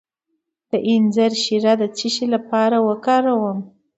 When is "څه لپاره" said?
1.97-2.77